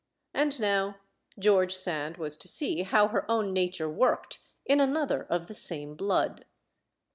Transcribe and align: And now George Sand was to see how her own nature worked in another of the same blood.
And 0.33 0.59
now 0.59 0.95
George 1.37 1.75
Sand 1.75 2.17
was 2.17 2.35
to 2.37 2.47
see 2.47 2.81
how 2.81 3.09
her 3.09 3.29
own 3.29 3.53
nature 3.53 3.87
worked 3.87 4.39
in 4.65 4.79
another 4.79 5.25
of 5.29 5.45
the 5.45 5.53
same 5.53 5.93
blood. 5.93 6.43